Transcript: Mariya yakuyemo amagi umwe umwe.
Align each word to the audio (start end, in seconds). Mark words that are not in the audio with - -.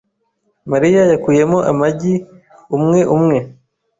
Mariya 0.71 1.01
yakuyemo 1.11 1.57
amagi 1.71 2.13
umwe 2.77 3.01
umwe. 3.15 3.37